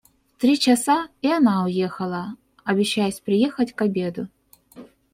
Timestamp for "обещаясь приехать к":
2.63-3.81